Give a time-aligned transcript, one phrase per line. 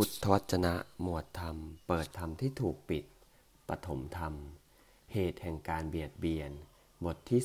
[0.00, 3.04] พุทธวจนะหมวดธรรม เปิดธรรมที่ถูกปิด
[3.68, 4.34] ปฐมธรรม
[5.12, 6.50] เหตุแห่งการเบียดเบียน
[7.04, 7.40] บทที่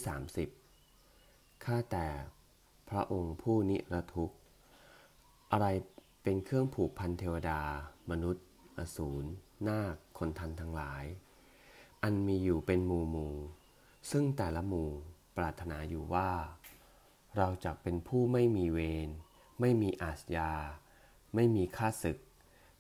[0.80, 2.08] 30 ข้าแต่
[2.90, 4.38] พระองค์ผู้นิรทุกข์
[5.52, 5.68] อะไร
[6.24, 7.62] เป็นเครื่องผูกพันเทวดา
[8.10, 8.46] มนุษย์
[8.78, 9.30] อสูร
[9.68, 11.04] นาค คนทันทั้งหลาย
[12.04, 13.36] อันมีอยู่เป็นหมู่หมู่
[14.12, 14.90] ซึ่งแต่ละหมู่
[15.38, 16.32] ปรารถนาอยู่ว่า
[17.38, 19.10] เราจะเป็นผู้ไม่มีเวร
[19.60, 20.52] ไม่มีอาสยา
[21.36, 22.20] ไม่มีค่าศึก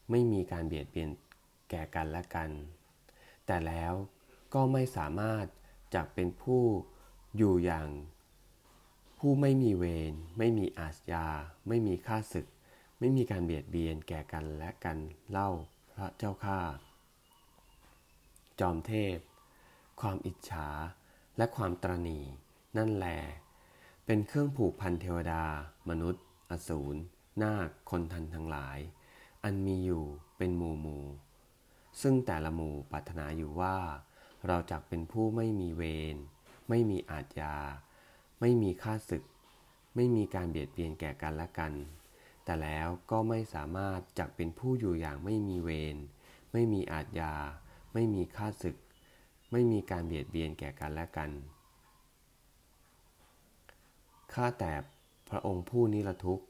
[0.10, 1.10] ไม่มีการเบียดเบียน
[1.70, 2.50] แก่กันและกัน
[3.46, 3.94] แต่แล้ว
[4.54, 5.46] ก็ไม่สามารถ
[5.96, 6.64] จักเป็นผู้
[7.38, 7.88] อยู่อย่าง
[9.20, 11.28] ผู้ไม่มีเวรไม่มีอาสยา
[11.68, 12.48] ไม่มีค่าศึก
[13.00, 14.98] ไม่มีการเบียดเบียนแก่กันและกัน
[15.32, 15.50] เล่า
[15.94, 16.60] พระเจ้าข้า
[18.60, 19.18] จอมเทพ
[20.02, 20.68] ความอิจฉา
[21.38, 22.20] และความตรณี
[22.78, 23.08] นั่นแหล
[24.06, 25.44] เป็นเครื่องผูกพันเทวดา
[25.90, 27.00] มนุษย์ อสูร
[27.42, 28.80] นาค คนทันทั้งหลาย
[29.44, 30.06] อันมีอยู่
[30.38, 31.06] เป็นหมู่หมู่
[32.02, 33.78] ซึ่งแต่ละหมู่ปรารถนาอยู่ว่า
[34.48, 36.16] เราจักเป็นผู้ไม่มีเวร
[36.70, 37.56] ไม่มีอาทยา
[38.40, 39.24] ไม่มีค่าศึก
[39.96, 41.74] ไม่มีการเบียดเบียนแก่กันและกัน
[42.44, 45.98] แต่แล้วก็ไม่สามารถจักเป็นผู้อยู่อย่างไม่มีเวร
[46.54, 47.34] ไม่มีอาทยา
[47.94, 48.78] ไม่มีค่าศึก
[49.52, 51.32] ไม่มีการเบียดเบียนแก่กันและกัน
[54.34, 54.74] ข้าแต่
[55.30, 56.46] พระองค์ผู้นิรทุกข์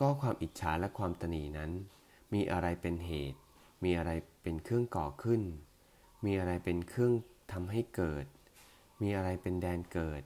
[0.00, 1.70] ก็ความอิจฉาและความตนีนั้น
[2.32, 3.40] มีอะไรเป็นเหตุ
[3.84, 4.10] มีอะไร
[4.42, 5.42] เป็นเครื่องก่อขึ้น
[6.24, 7.12] มีอะไรเป็นเครื่อง
[7.52, 8.24] ทำให้เกิด
[9.02, 10.22] มีอะไรเป็นแดนเกิด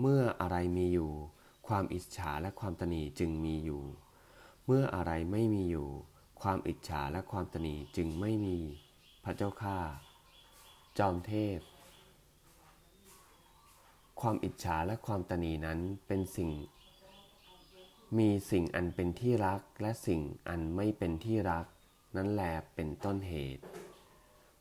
[0.00, 1.12] เมื่ออะไรมีอยู่
[1.68, 3.82] ความอิจฉาและความตนีจึงมีอยู่
[4.66, 5.88] เมื่ออะไรไม่มีอยู่
[6.42, 8.58] ความอิจฉาและความตนีจึงไม่มี
[9.24, 9.78] พระเจ้าข้า
[10.98, 11.58] จอมเทพ
[14.20, 16.50] ความอิจฉาและความตนีนั้นเป็นสิ่ง
[18.18, 21.66] มีสิ่งอันเป็นที่รักและสิ่งอันไม่เป็นที่รัก
[22.16, 22.42] นั้นแล
[22.74, 23.62] เป็นต้นเหตุ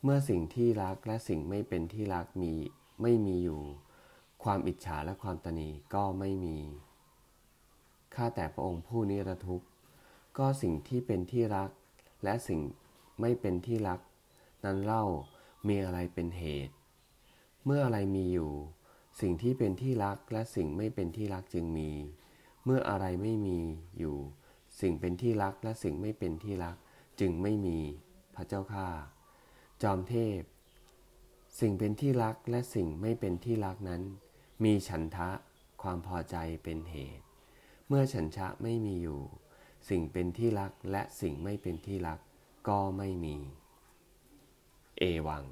[0.04, 2.54] เมื่อสิ่งที่รักและสิ่งไม่เป็นที่รักมี
[3.02, 3.62] ไม่มีอยู่
[4.44, 6.58] ความอิจฉาและความตนีก็ไม่มี
[8.16, 9.68] ข้าแต่พระองค์ผู้นิรทุกข์
[10.38, 11.70] ก็สิ่งที่เป็นที่รัก
[12.24, 12.62] และสิ่ง
[13.22, 14.00] ไม่เป็นที่รัก
[14.64, 15.06] นั้นเล่า
[15.68, 16.76] มีอะไรเป็นเหตุ
[17.66, 18.52] เมื่ออะไรมีอยู่
[19.22, 21.92] สิ่งที่เป็นที่รักและสิ่งไม่เป็นที่รักจึงมี
[22.66, 23.60] เมื่ออะไรไม่มี
[24.00, 24.16] อยู่
[24.82, 26.76] สิ่งเป็นที่รักและสิ่งไม่เป็นที่รัก
[27.20, 27.80] จึงไม่มี
[28.36, 28.88] พระเจ้าข้า
[29.84, 30.42] จอมเทพ
[31.60, 34.02] สิ่งเป็นที่รักและสิ่งไม่เป็นที่รักนั้น
[34.64, 35.30] มีฉันทะ
[35.82, 37.26] ความพอใจเป็นเหตุ
[37.88, 39.22] เมื่อฉันทะไม่มีอยู่
[39.90, 42.20] สิ่งเป็นที่รักและสิ่งไม่เป็นที่รัก
[42.68, 43.38] ก็ไม่มี
[44.98, 45.44] เอวัง